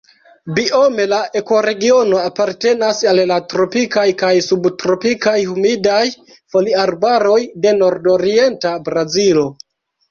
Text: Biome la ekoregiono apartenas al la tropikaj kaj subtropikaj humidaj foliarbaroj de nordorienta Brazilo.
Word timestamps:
Biome 0.59 1.03
la 1.11 1.19
ekoregiono 1.41 2.21
apartenas 2.29 3.03
al 3.13 3.21
la 3.33 3.39
tropikaj 3.53 4.07
kaj 4.23 4.33
subtropikaj 4.49 5.37
humidaj 5.53 6.03
foliarbaroj 6.57 7.41
de 7.67 7.77
nordorienta 7.85 8.79
Brazilo. 8.91 9.49